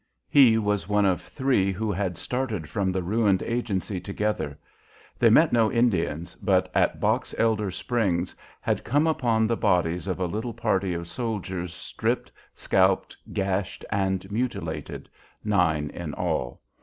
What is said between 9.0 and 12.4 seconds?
upon the bodies of a little party of soldiers stripped,